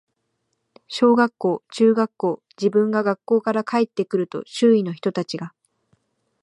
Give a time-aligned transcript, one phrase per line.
[0.87, 5.53] 小学校、中学校、自分が学校から帰って来ると、周囲の人たちが、